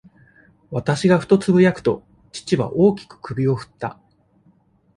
[0.71, 3.99] 私がふとつぶやくと、父は、大きく首をふった。